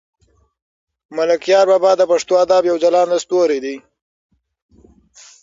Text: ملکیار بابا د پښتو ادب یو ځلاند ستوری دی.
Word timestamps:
ملکیار 1.15 1.65
بابا 1.71 1.91
د 1.97 2.01
پښتو 2.11 2.33
ادب 2.43 2.63
یو 2.69 2.77
ځلاند 2.83 3.11
ستوری 3.23 3.59
دی. 3.65 3.75